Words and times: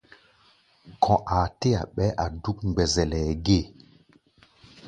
Kɔ̧ 1.03 1.17
aa 1.37 1.47
tɛ́-a 1.59 1.81
ɓɛɛ́ 1.95 2.15
a̧ 2.23 2.29
dúk 2.41 2.57
mgbɛzɛlɛ 2.67 3.21
gée. 3.45 3.63